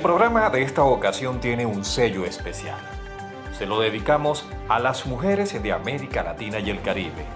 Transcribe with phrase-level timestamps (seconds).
[0.00, 2.78] El programa de esta ocasión tiene un sello especial.
[3.52, 7.26] Se lo dedicamos a las mujeres de América Latina y el Caribe.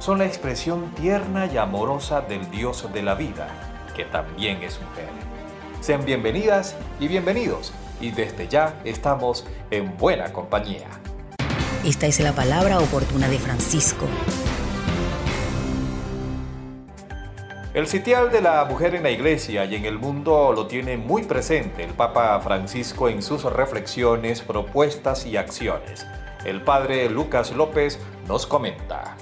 [0.00, 3.48] Son la expresión tierna y amorosa del Dios de la vida,
[3.96, 5.08] que también es mujer.
[5.80, 7.72] Sean bienvenidas y bienvenidos,
[8.02, 10.88] y desde ya estamos en buena compañía.
[11.86, 14.04] Esta es la palabra oportuna de Francisco.
[17.72, 21.22] El sitial de la mujer en la iglesia y en el mundo lo tiene muy
[21.22, 26.04] presente el Papa Francisco en sus reflexiones, propuestas y acciones.
[26.44, 29.16] El padre Lucas López nos comenta.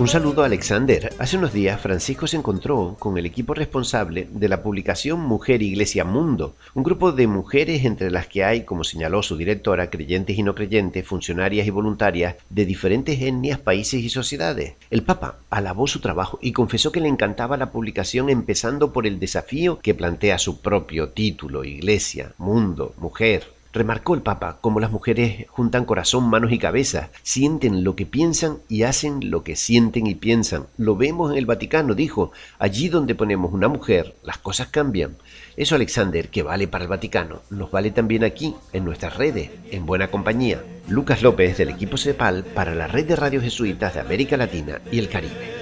[0.00, 1.12] Un saludo a Alexander.
[1.18, 6.06] Hace unos días Francisco se encontró con el equipo responsable de la publicación Mujer Iglesia
[6.06, 10.42] Mundo, un grupo de mujeres entre las que hay, como señaló su directora, creyentes y
[10.42, 14.72] no creyentes, funcionarias y voluntarias de diferentes etnias, países y sociedades.
[14.90, 19.20] El Papa alabó su trabajo y confesó que le encantaba la publicación empezando por el
[19.20, 25.46] desafío que plantea su propio título, Iglesia, Mundo, Mujer, Remarcó el Papa cómo las mujeres
[25.48, 30.16] juntan corazón, manos y cabeza, sienten lo que piensan y hacen lo que sienten y
[30.16, 30.66] piensan.
[30.76, 35.16] Lo vemos en el Vaticano, dijo, allí donde ponemos una mujer, las cosas cambian.
[35.56, 39.86] Eso, Alexander, que vale para el Vaticano, nos vale también aquí, en nuestras redes, en
[39.86, 40.64] buena compañía.
[40.88, 44.98] Lucas López, del equipo CEPAL, para la red de radios jesuitas de América Latina y
[44.98, 45.59] el Caribe.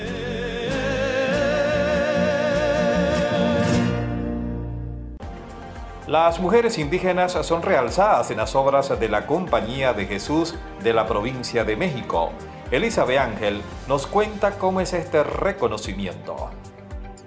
[6.08, 11.06] Las mujeres indígenas son realzadas en las obras de la Compañía de Jesús de la
[11.06, 12.30] provincia de México.
[12.70, 16.48] Elizabeth Ángel nos cuenta cómo es este reconocimiento.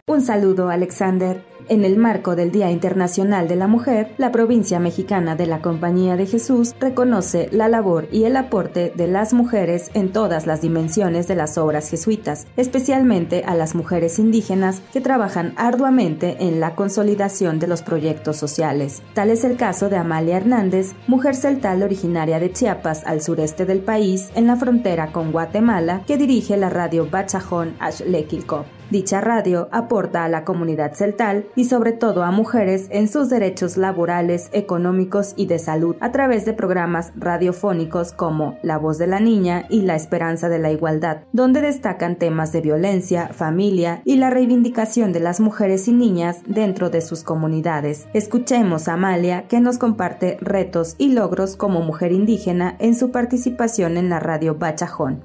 [0.07, 1.50] Un saludo, Alexander.
[1.69, 6.17] En el marco del Día Internacional de la Mujer, la provincia mexicana de la Compañía
[6.17, 11.27] de Jesús reconoce la labor y el aporte de las mujeres en todas las dimensiones
[11.27, 17.59] de las obras jesuitas, especialmente a las mujeres indígenas que trabajan arduamente en la consolidación
[17.59, 19.01] de los proyectos sociales.
[19.13, 23.79] Tal es el caso de Amalia Hernández, mujer celtal originaria de Chiapas al sureste del
[23.79, 28.65] país, en la frontera con Guatemala, que dirige la radio Bachajón Ashlequilco.
[28.91, 33.77] Dicha radio aporta a la comunidad celtal y sobre todo a mujeres en sus derechos
[33.77, 39.21] laborales, económicos y de salud a través de programas radiofónicos como La voz de la
[39.21, 44.29] niña y La esperanza de la igualdad, donde destacan temas de violencia, familia y la
[44.29, 48.07] reivindicación de las mujeres y niñas dentro de sus comunidades.
[48.13, 53.95] Escuchemos a Amalia que nos comparte retos y logros como mujer indígena en su participación
[53.95, 55.23] en la radio Bachajón.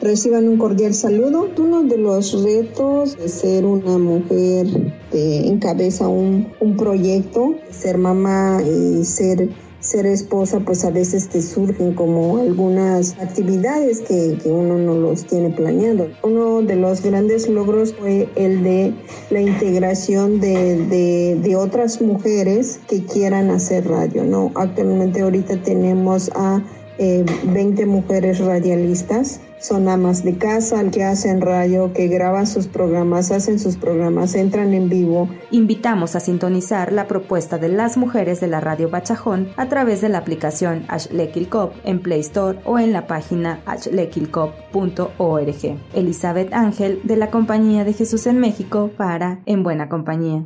[0.00, 1.48] Reciban un cordial saludo.
[1.56, 4.66] Uno de los retos de ser una mujer
[5.12, 9.48] que encabeza un, un proyecto, ser mamá y ser
[9.82, 15.24] ser esposa, pues a veces te surgen como algunas actividades que, que, uno no los
[15.26, 16.08] tiene planeado.
[16.22, 18.94] Uno de los grandes logros fue el de
[19.30, 24.24] la integración de, de, de otras mujeres que quieran hacer radio.
[24.24, 24.52] ¿no?
[24.54, 26.62] Actualmente ahorita tenemos a
[27.02, 29.40] 20 eh, mujeres radialistas.
[29.58, 34.74] Son amas de casa que hacen radio, que graban sus programas, hacen sus programas, entran
[34.74, 35.28] en vivo.
[35.52, 40.08] Invitamos a sintonizar la propuesta de las mujeres de la radio Bachajón a través de
[40.08, 45.78] la aplicación Ashlekilcop en Play Store o en la página ashlekilcop.org.
[45.94, 50.44] Elizabeth Ángel de la Compañía de Jesús en México para En Buena Compañía.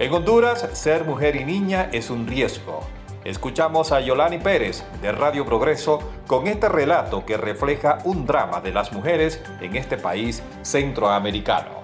[0.00, 2.97] En Honduras, ser mujer y niña es un riesgo.
[3.28, 8.72] Escuchamos a Yolani Pérez de Radio Progreso con este relato que refleja un drama de
[8.72, 11.77] las mujeres en este país centroamericano.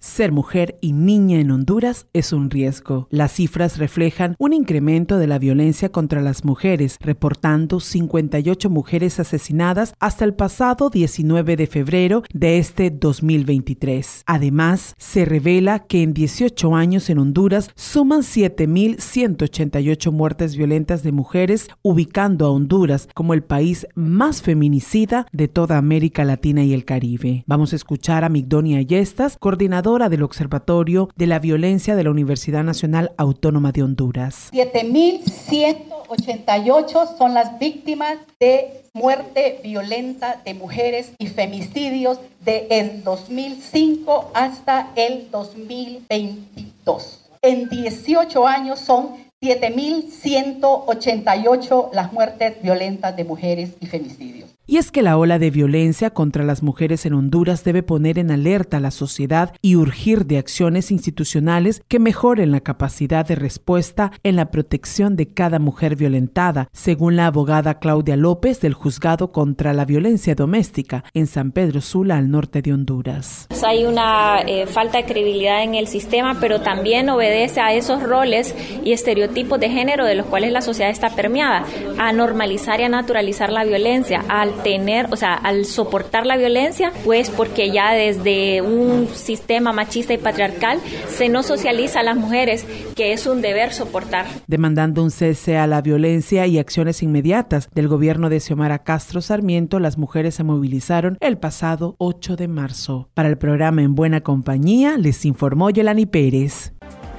[0.00, 3.08] Ser mujer y niña en Honduras es un riesgo.
[3.10, 9.94] Las cifras reflejan un incremento de la violencia contra las mujeres, reportando 58 mujeres asesinadas
[9.98, 14.22] hasta el pasado 19 de febrero de este 2023.
[14.24, 21.70] Además, se revela que en 18 años en Honduras suman 7.188 muertes violentas de mujeres,
[21.82, 27.42] ubicando a Honduras como el país más feminicida de toda América Latina y el Caribe.
[27.48, 32.10] Vamos a escuchar a Migdonia Yestas, coordinadora coordinadora del Observatorio de la Violencia de la
[32.10, 34.50] Universidad Nacional Autónoma de Honduras.
[34.52, 44.90] 7.188 son las víctimas de muerte violenta de mujeres y femicidios de el 2005 hasta
[44.94, 47.24] el 2022.
[47.40, 54.37] En 18 años son 7.188 las muertes violentas de mujeres y femicidios.
[54.70, 58.30] Y es que la ola de violencia contra las mujeres en Honduras debe poner en
[58.30, 64.12] alerta a la sociedad y urgir de acciones institucionales que mejoren la capacidad de respuesta
[64.24, 69.72] en la protección de cada mujer violentada, según la abogada Claudia López del Juzgado contra
[69.72, 73.46] la Violencia Doméstica en San Pedro Sula, al norte de Honduras.
[73.66, 78.54] Hay una eh, falta de credibilidad en el sistema, pero también obedece a esos roles
[78.84, 81.64] y estereotipos de género de los cuales la sociedad está permeada,
[81.98, 86.92] a normalizar y a naturalizar la violencia, al tener, o sea, al soportar la violencia,
[87.04, 92.64] pues porque ya desde un sistema machista y patriarcal se nos socializa a las mujeres
[92.94, 94.26] que es un deber soportar.
[94.46, 99.78] Demandando un cese a la violencia y acciones inmediatas del gobierno de Xiomara Castro Sarmiento,
[99.78, 103.08] las mujeres se movilizaron el pasado 8 de marzo.
[103.14, 106.72] Para el programa En Buena Compañía, les informó Yolani Pérez.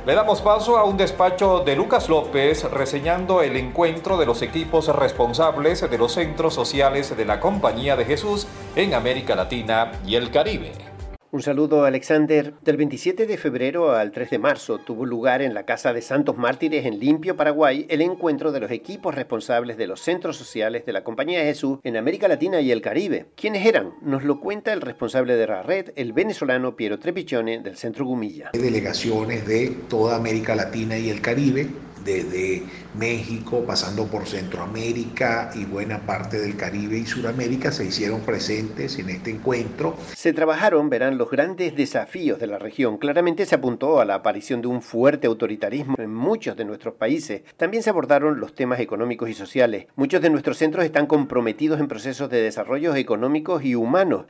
[0.09, 4.87] Le damos paso a un despacho de Lucas López reseñando el encuentro de los equipos
[4.87, 10.31] responsables de los centros sociales de la Compañía de Jesús en América Latina y el
[10.31, 10.71] Caribe.
[11.31, 12.55] Un saludo, Alexander.
[12.63, 16.37] Del 27 de febrero al 3 de marzo tuvo lugar en la Casa de Santos
[16.37, 20.93] Mártires en Limpio, Paraguay, el encuentro de los equipos responsables de los centros sociales de
[20.93, 23.27] la Compañía de Jesús en América Latina y el Caribe.
[23.35, 23.93] ¿Quiénes eran?
[24.01, 28.49] Nos lo cuenta el responsable de la red, el venezolano Piero Trepichone, del Centro Gumilla.
[28.53, 31.67] Delegaciones de toda América Latina y el Caribe,
[32.03, 32.63] desde
[32.97, 39.09] México, pasando por Centroamérica y buena parte del Caribe y Suramérica, se hicieron presentes en
[39.09, 39.95] este encuentro.
[40.15, 42.97] Se trabajaron, verán, los grandes desafíos de la región.
[42.97, 47.43] Claramente se apuntó a la aparición de un fuerte autoritarismo en muchos de nuestros países.
[47.57, 49.87] También se abordaron los temas económicos y sociales.
[49.95, 54.25] Muchos de nuestros centros están comprometidos en procesos de desarrollo económicos y humanos.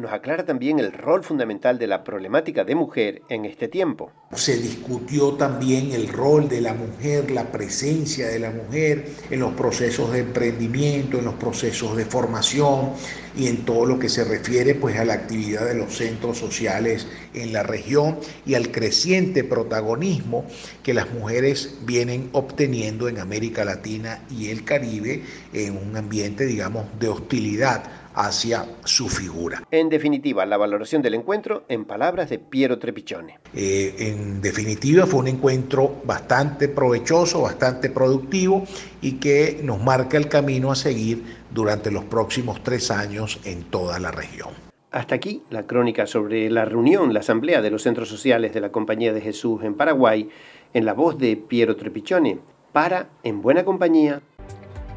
[0.00, 4.10] Nos aclara también el rol fundamental de la problemática de mujer en este tiempo.
[4.32, 9.52] Se discutió también el rol de la mujer, la presencia de la mujer en los
[9.54, 12.92] procesos de emprendimiento, en los procesos de formación
[13.36, 17.06] y en todo lo que se refiere pues a la actividad de los centros sociales
[17.34, 20.44] en la región y al creciente protagonismo
[20.82, 26.86] que las mujeres vienen obteniendo en América Latina y el Caribe en un ambiente digamos
[26.98, 29.62] de hostilidad hacia su figura.
[29.70, 33.38] En definitiva, la valoración del encuentro en palabras de Piero Trepichone.
[33.54, 38.64] Eh, en definitiva, fue un encuentro bastante provechoso, bastante productivo
[39.00, 43.98] y que nos marca el camino a seguir durante los próximos tres años en toda
[43.98, 44.50] la región.
[44.90, 48.72] Hasta aquí la crónica sobre la reunión, la asamblea de los centros sociales de la
[48.72, 50.28] Compañía de Jesús en Paraguay,
[50.74, 52.40] en la voz de Piero Trepichone,
[52.72, 54.22] para En Buena Compañía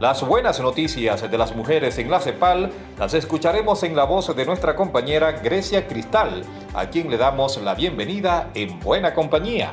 [0.03, 2.69] las buenas noticias de las mujeres en la CEPAL
[2.99, 7.73] las escucharemos en la voz de nuestra compañera Grecia Cristal, a quien le damos la
[7.73, 9.71] bienvenida en Buena Compañía.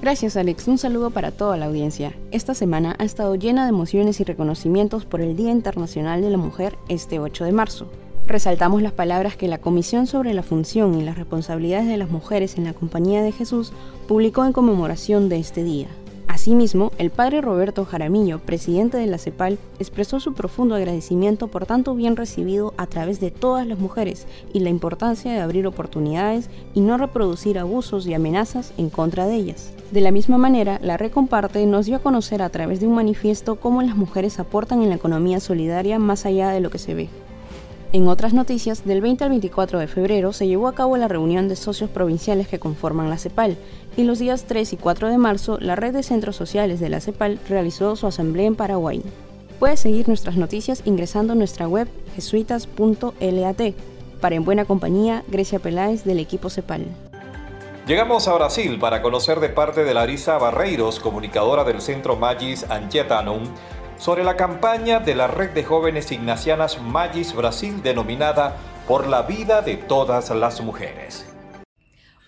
[0.00, 2.14] Gracias Alex, un saludo para toda la audiencia.
[2.30, 6.38] Esta semana ha estado llena de emociones y reconocimientos por el Día Internacional de la
[6.38, 7.92] Mujer este 8 de marzo.
[8.26, 12.56] Resaltamos las palabras que la Comisión sobre la Función y las Responsabilidades de las Mujeres
[12.56, 13.74] en la Compañía de Jesús
[14.08, 15.88] publicó en conmemoración de este día.
[16.28, 21.94] Asimismo, el padre Roberto Jaramillo, presidente de la CEPAL, expresó su profundo agradecimiento por tanto
[21.94, 26.80] bien recibido a través de todas las mujeres y la importancia de abrir oportunidades y
[26.80, 29.72] no reproducir abusos y amenazas en contra de ellas.
[29.90, 33.56] De la misma manera, la Recomparte nos dio a conocer a través de un manifiesto
[33.56, 37.08] cómo las mujeres aportan en la economía solidaria más allá de lo que se ve.
[37.96, 41.48] En otras noticias, del 20 al 24 de febrero se llevó a cabo la reunión
[41.48, 43.56] de socios provinciales que conforman la CEPAL
[43.96, 47.00] y los días 3 y 4 de marzo la red de centros sociales de la
[47.00, 49.02] CEPAL realizó su asamblea en Paraguay.
[49.58, 53.62] Puedes seguir nuestras noticias ingresando a nuestra web jesuitas.lat.
[54.20, 56.84] Para En Buena Compañía, Grecia Peláez del equipo CEPAL.
[57.86, 63.44] Llegamos a Brasil para conocer de parte de Larisa Barreiros, comunicadora del Centro Magis Anchiatanum,
[63.98, 69.62] sobre la campaña de la red de jóvenes ignacianas Magis Brasil denominada Por la vida
[69.62, 71.26] de todas las mujeres.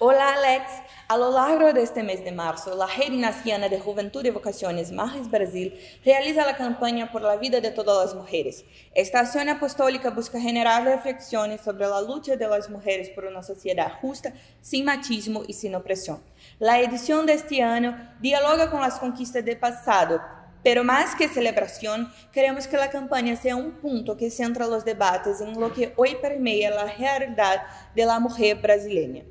[0.01, 0.65] Hola Alex,
[1.09, 4.93] a lo largo de este mes de marzo, la Red Ignaciana de Juventud y Vocaciones
[4.93, 8.65] Magis Brasil realiza la campaña por la vida de todas las mujeres.
[8.95, 13.93] Esta acción apostólica busca generar reflexiones sobre la lucha de las mujeres por una sociedad
[14.01, 16.23] justa, sin machismo y sin opresión.
[16.59, 20.21] La edición de este año dialoga con las conquistas del pasado,
[20.63, 25.41] pero más que celebración, queremos que la campaña sea un punto que centra los debates
[25.41, 27.63] en lo que hoy permea la realidad
[27.95, 29.25] de la mujer brasileña.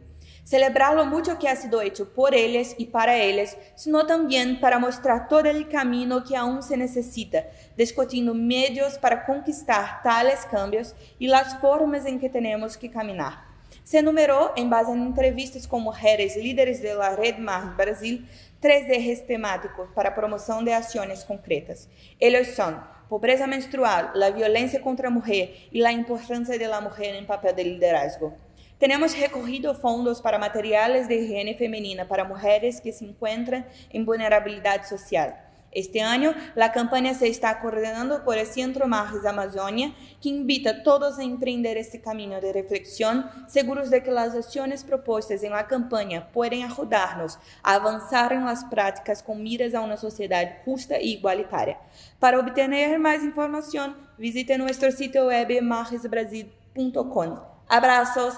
[0.44, 4.80] Celebrar lo mucho que ha sido hecho por ellos y para ellos, sino también para
[4.80, 7.44] mostrar todo el camino que aún se necesita,
[7.76, 13.47] discutiendo medios para conquistar tales cambios y las formas en que tenemos que caminar.
[13.88, 18.28] Se enumeró, en base en entrevistas con mujeres líderes de la Red Mar Brasil,
[18.60, 21.88] tres ejes temáticos para promoción de acciones concretas.
[22.20, 27.16] Ellos son pobreza menstrual, la violencia contra la mujer y la importancia de la mujer
[27.16, 28.36] en papel de liderazgo.
[28.78, 34.86] Tenemos recogido fondos para materiales de higiene femenina para mujeres que se encuentran en vulnerabilidad
[34.86, 35.47] social.
[35.72, 40.84] Este año, la campaña se está coordinando por el Centro Marges Amazonia, que invita a
[40.84, 45.68] todos a emprender este camino de reflexión, seguros de que las acciones propuestas en la
[45.68, 51.06] campaña pueden ayudarnos a avanzar en las prácticas con miras a una sociedad justa e
[51.08, 51.78] igualitaria.
[52.20, 57.40] Para obtener más información, visite nuestro sitio web margesbrasil.com.
[57.68, 58.34] Abrazos.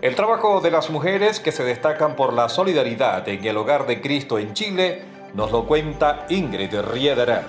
[0.00, 4.00] El trabajo de las mujeres que se destacan por la solidaridad en el hogar de
[4.00, 7.44] Cristo en Chile nos lo cuenta Ingrid Riederer.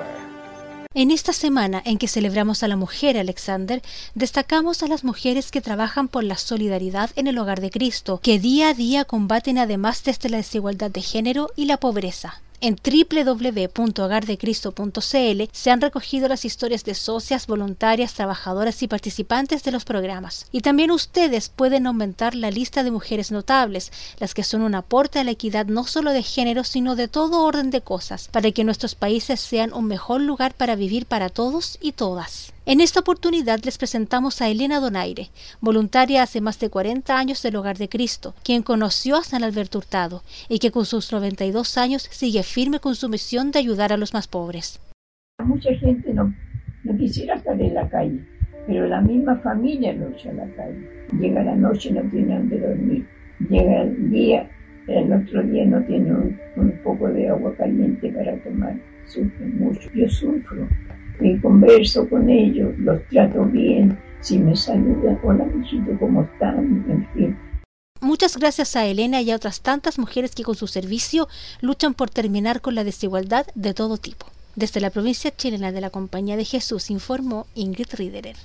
[0.93, 3.81] En esta semana en que celebramos a la mujer, Alexander,
[4.13, 8.39] destacamos a las mujeres que trabajan por la solidaridad en el hogar de Cristo, que
[8.39, 12.41] día a día combaten además desde la desigualdad de género y la pobreza.
[12.63, 19.83] En www.hogardecristo.cl se han recogido las historias de socias, voluntarias, trabajadoras y participantes de los
[19.83, 20.45] programas.
[20.51, 25.17] Y también ustedes pueden aumentar la lista de mujeres notables, las que son un aporte
[25.17, 28.63] a la equidad no solo de género, sino de todo orden de cosas, para que
[28.63, 32.53] nuestros países sean un mejor lugar para vivir para todos y todas.
[32.71, 35.27] En esta oportunidad les presentamos a Elena Donaire,
[35.59, 39.79] voluntaria hace más de 40 años del Hogar de Cristo, quien conoció a San Alberto
[39.79, 43.97] Hurtado y que con sus 92 años sigue firme con su misión de ayudar a
[43.97, 44.79] los más pobres.
[45.43, 46.33] Mucha gente no,
[46.85, 48.25] no quisiera estar en la calle,
[48.65, 50.87] pero la misma familia no echa a la calle.
[51.19, 53.05] Llega la noche no tiene donde dormir.
[53.49, 54.49] Llega el día,
[54.87, 58.79] el otro día no tiene un, un poco de agua caliente para tomar.
[59.07, 59.89] Sufre mucho.
[59.93, 60.69] Yo sufro
[61.31, 66.85] y converso con ellos, los trato bien, si me saludan, hola mijito, ¿cómo están?
[66.89, 67.37] En fin.
[68.01, 71.27] Muchas gracias a Elena y a otras tantas mujeres que con su servicio
[71.61, 74.25] luchan por terminar con la desigualdad de todo tipo.
[74.55, 78.35] Desde la provincia chilena de la Compañía de Jesús informó Ingrid Riederer.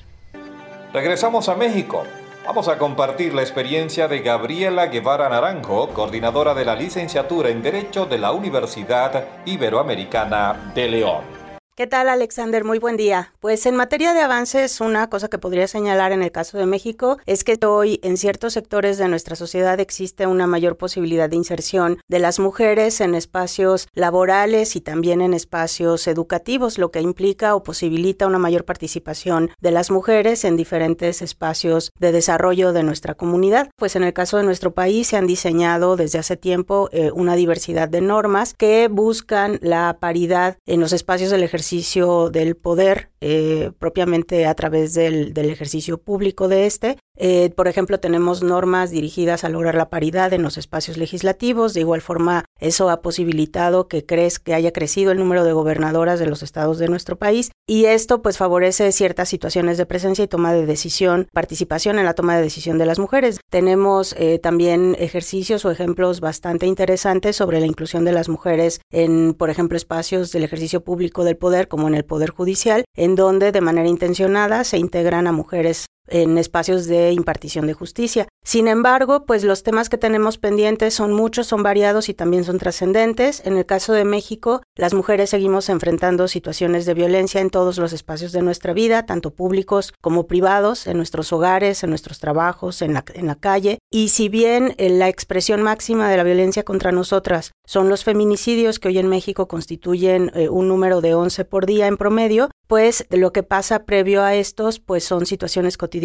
[0.92, 2.04] Regresamos a México.
[2.46, 8.06] Vamos a compartir la experiencia de Gabriela Guevara Naranjo, coordinadora de la licenciatura en Derecho
[8.06, 11.35] de la Universidad Iberoamericana de León.
[11.76, 12.64] ¿Qué tal, Alexander?
[12.64, 13.34] Muy buen día.
[13.38, 17.18] Pues en materia de avances, una cosa que podría señalar en el caso de México
[17.26, 21.98] es que hoy en ciertos sectores de nuestra sociedad existe una mayor posibilidad de inserción
[22.08, 27.62] de las mujeres en espacios laborales y también en espacios educativos, lo que implica o
[27.62, 33.68] posibilita una mayor participación de las mujeres en diferentes espacios de desarrollo de nuestra comunidad.
[33.76, 37.36] Pues en el caso de nuestro país se han diseñado desde hace tiempo eh, una
[37.36, 43.10] diversidad de normas que buscan la paridad en los espacios del ejercicio ejercicio del poder
[43.20, 46.98] eh, propiamente a través del, ejercicio público de este.
[47.18, 51.72] Eh, por ejemplo, tenemos normas dirigidas a lograr la paridad en los espacios legislativos.
[51.72, 56.18] De igual forma, eso ha posibilitado que crees que haya crecido el número de gobernadoras
[56.18, 60.28] de los estados de nuestro país y esto pues favorece ciertas situaciones de presencia y
[60.28, 63.40] toma de decisión, participación en la toma de decisión de las mujeres.
[63.50, 69.34] Tenemos eh, también ejercicios o ejemplos bastante interesantes sobre la inclusión de las mujeres en,
[69.34, 73.60] por ejemplo, espacios del ejercicio público del poder como en el poder judicial, donde de
[73.60, 78.28] manera intencionada se integran a mujeres en espacios de impartición de justicia.
[78.44, 82.58] Sin embargo, pues los temas que tenemos pendientes son muchos, son variados y también son
[82.58, 83.42] trascendentes.
[83.44, 87.92] En el caso de México, las mujeres seguimos enfrentando situaciones de violencia en todos los
[87.92, 92.94] espacios de nuestra vida, tanto públicos como privados, en nuestros hogares, en nuestros trabajos, en
[92.94, 93.78] la, en la calle.
[93.90, 98.78] Y si bien eh, la expresión máxima de la violencia contra nosotras son los feminicidios
[98.78, 103.06] que hoy en México constituyen eh, un número de 11 por día en promedio, pues
[103.10, 105.95] lo que pasa previo a estos pues son situaciones cotidianas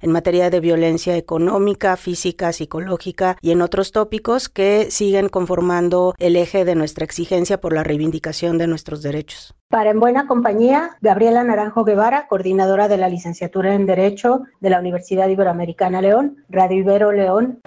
[0.00, 6.36] en materia de violencia económica, física, psicológica y en otros tópicos que siguen conformando el
[6.36, 9.54] eje de nuestra exigencia por la reivindicación de nuestros derechos.
[9.68, 14.78] Para En Buena Compañía, Gabriela Naranjo Guevara, coordinadora de la licenciatura en Derecho de la
[14.78, 17.60] Universidad Iberoamericana León, Radio Ibero León.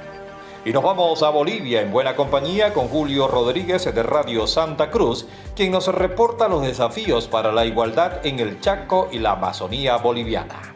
[0.65, 5.27] Y nos vamos a Bolivia en buena compañía con Julio Rodríguez de Radio Santa Cruz,
[5.55, 10.74] quien nos reporta los desafíos para la igualdad en el Chaco y la Amazonía boliviana.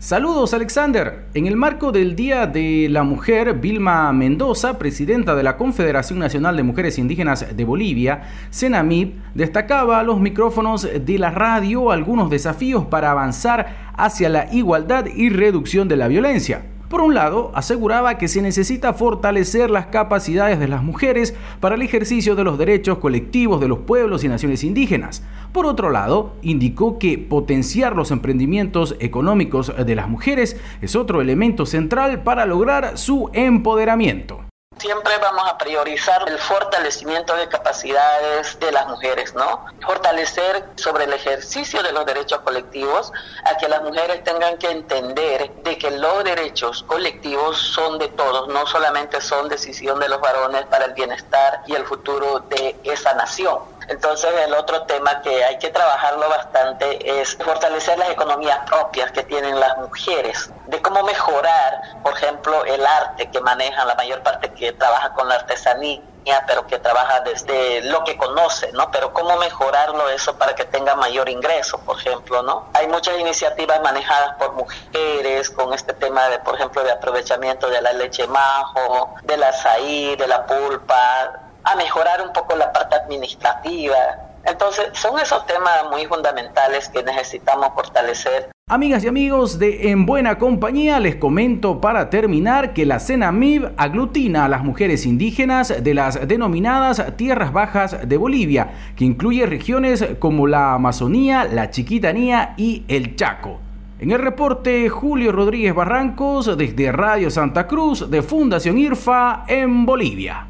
[0.00, 1.26] Saludos Alexander.
[1.34, 6.56] En el marco del Día de la Mujer, Vilma Mendoza, presidenta de la Confederación Nacional
[6.56, 12.86] de Mujeres Indígenas de Bolivia, CENAMIP, destacaba a los micrófonos de la radio algunos desafíos
[12.86, 16.62] para avanzar hacia la igualdad y reducción de la violencia.
[16.88, 21.82] Por un lado, aseguraba que se necesita fortalecer las capacidades de las mujeres para el
[21.82, 25.22] ejercicio de los derechos colectivos de los pueblos y naciones indígenas.
[25.52, 31.66] Por otro lado, indicó que potenciar los emprendimientos económicos de las mujeres es otro elemento
[31.66, 34.47] central para lograr su empoderamiento.
[34.78, 39.66] Siempre vamos a priorizar el fortalecimiento de capacidades de las mujeres, ¿no?
[39.84, 43.12] Fortalecer sobre el ejercicio de los derechos colectivos,
[43.44, 48.46] a que las mujeres tengan que entender de que los derechos colectivos son de todos,
[48.48, 53.14] no solamente son decisión de los varones para el bienestar y el futuro de esa
[53.14, 53.77] nación.
[53.88, 59.22] Entonces el otro tema que hay que trabajarlo bastante es fortalecer las economías propias que
[59.22, 64.52] tienen las mujeres, de cómo mejorar, por ejemplo, el arte que manejan la mayor parte
[64.52, 66.02] que trabaja con la artesanía
[66.46, 68.90] pero que trabaja desde lo que conoce, ¿no?
[68.90, 72.68] Pero cómo mejorarlo eso para que tenga mayor ingreso, por ejemplo, ¿no?
[72.74, 77.80] Hay muchas iniciativas manejadas por mujeres con este tema de, por ejemplo, de aprovechamiento de
[77.80, 83.96] la leche majo, del azaí, de la pulpa, a mejorar un poco la parte administrativa.
[84.44, 88.50] Entonces, son esos temas muy fundamentales que necesitamos fortalecer.
[88.70, 94.44] Amigas y amigos de En Buena Compañía, les comento para terminar que la CENAMIB aglutina
[94.44, 100.46] a las mujeres indígenas de las denominadas Tierras Bajas de Bolivia, que incluye regiones como
[100.46, 103.58] la Amazonía, la Chiquitanía y el Chaco.
[104.00, 110.47] En el reporte, Julio Rodríguez Barrancos desde Radio Santa Cruz de Fundación IRFA en Bolivia.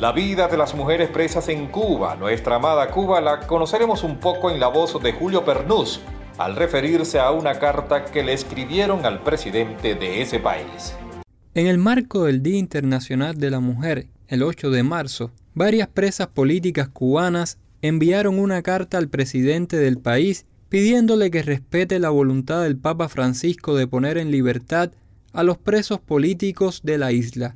[0.00, 4.50] La vida de las mujeres presas en Cuba, nuestra amada Cuba, la conoceremos un poco
[4.50, 6.00] en la voz de Julio Pernús,
[6.36, 10.96] al referirse a una carta que le escribieron al presidente de ese país.
[11.54, 16.26] En el marco del Día Internacional de la Mujer, el 8 de marzo, varias presas
[16.26, 22.76] políticas cubanas enviaron una carta al presidente del país pidiéndole que respete la voluntad del
[22.76, 24.90] Papa Francisco de poner en libertad
[25.32, 27.54] a los presos políticos de la isla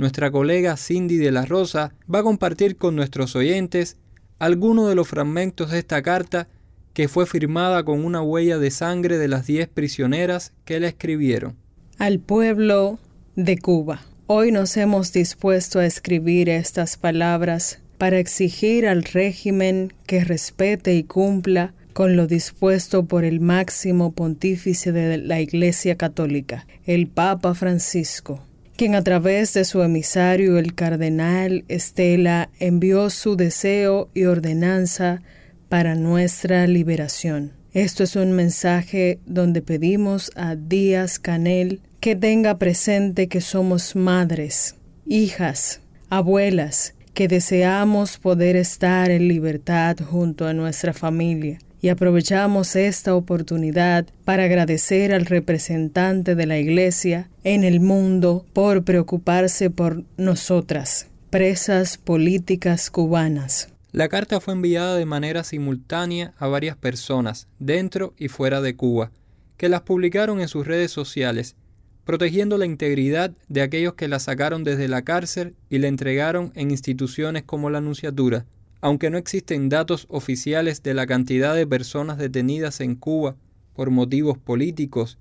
[0.00, 3.98] nuestra colega Cindy de la Rosa va a compartir con nuestros oyentes
[4.38, 6.48] algunos de los fragmentos de esta carta
[6.94, 11.54] que fue firmada con una huella de sangre de las diez prisioneras que la escribieron.
[11.98, 12.98] Al pueblo
[13.36, 14.00] de Cuba.
[14.26, 21.04] Hoy nos hemos dispuesto a escribir estas palabras para exigir al régimen que respete y
[21.04, 28.40] cumpla con lo dispuesto por el máximo pontífice de la Iglesia Católica, el Papa Francisco
[28.80, 35.20] quien a través de su emisario el cardenal Estela envió su deseo y ordenanza
[35.68, 37.52] para nuestra liberación.
[37.74, 44.76] Esto es un mensaje donde pedimos a Díaz Canel que tenga presente que somos madres,
[45.04, 53.14] hijas, abuelas, que deseamos poder estar en libertad junto a nuestra familia y aprovechamos esta
[53.14, 61.08] oportunidad para agradecer al representante de la Iglesia en el mundo por preocuparse por nosotras,
[61.30, 63.68] presas políticas cubanas.
[63.92, 69.10] La carta fue enviada de manera simultánea a varias personas, dentro y fuera de Cuba,
[69.56, 71.56] que las publicaron en sus redes sociales,
[72.04, 76.70] protegiendo la integridad de aquellos que la sacaron desde la cárcel y la entregaron en
[76.70, 78.46] instituciones como la Anunciatura,
[78.80, 83.36] aunque no existen datos oficiales de la cantidad de personas detenidas en Cuba
[83.74, 85.18] por motivos políticos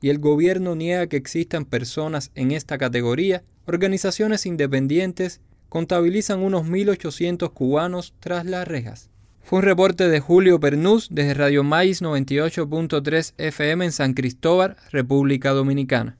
[0.00, 7.52] y el gobierno niega que existan personas en esta categoría, organizaciones independientes contabilizan unos 1.800
[7.52, 9.10] cubanos tras las rejas.
[9.42, 15.50] Fue un reporte de Julio Pernús desde Radio Maíz 98.3 FM en San Cristóbal, República
[15.50, 16.18] Dominicana.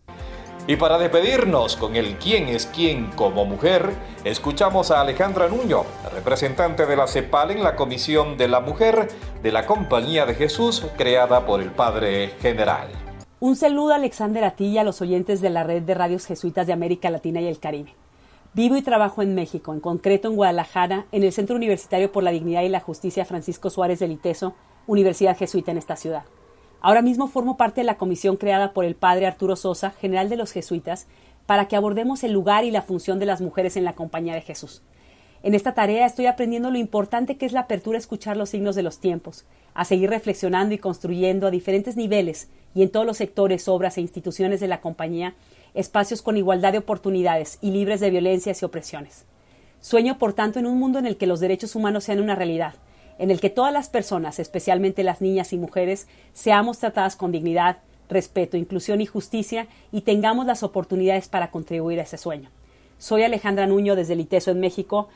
[0.66, 3.90] Y para despedirnos con el quién es quién como mujer,
[4.24, 9.08] escuchamos a Alejandra Nuño, representante de la CEPAL en la Comisión de la Mujer
[9.42, 12.88] de la Compañía de Jesús, creada por el Padre General.
[13.40, 16.24] Un saludo a Alexander a ti y a los oyentes de la red de radios
[16.24, 17.94] jesuitas de América Latina y el Caribe.
[18.54, 22.30] Vivo y trabajo en México, en concreto en Guadalajara, en el Centro Universitario por la
[22.30, 24.54] Dignidad y la Justicia Francisco Suárez del Iteso,
[24.86, 26.22] Universidad Jesuita en esta ciudad.
[26.84, 30.36] Ahora mismo formo parte de la comisión creada por el padre Arturo Sosa, general de
[30.36, 31.06] los jesuitas,
[31.46, 34.42] para que abordemos el lugar y la función de las mujeres en la compañía de
[34.42, 34.82] Jesús.
[35.42, 38.76] En esta tarea estoy aprendiendo lo importante que es la apertura a escuchar los signos
[38.76, 43.16] de los tiempos, a seguir reflexionando y construyendo a diferentes niveles y en todos los
[43.16, 45.36] sectores, obras e instituciones de la compañía
[45.72, 49.24] espacios con igualdad de oportunidades y libres de violencias y opresiones.
[49.80, 52.74] Sueño, por tanto, en un mundo en el que los derechos humanos sean una realidad,
[53.18, 57.78] en el que todas las personas, especialmente las niñas y mujeres, seamos tratadas con dignidad,
[58.08, 62.50] respeto, inclusión y justicia y tengamos las oportunidades para contribuir a ese sueño.
[62.98, 65.08] Soy Alejandra Nuño desde Liteso en México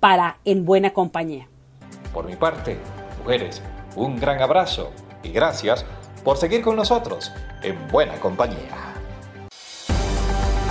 [0.00, 1.48] para En Buena Compañía.
[2.12, 2.78] Por mi parte,
[3.18, 3.62] mujeres,
[3.96, 4.90] un gran abrazo
[5.22, 5.84] y gracias
[6.24, 8.79] por seguir con nosotros en Buena Compañía.